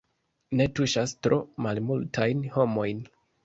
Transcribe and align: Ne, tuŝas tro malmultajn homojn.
Ne, 0.61 0.65
tuŝas 0.79 1.13
tro 1.27 1.39
malmultajn 1.67 2.45
homojn. 2.59 3.09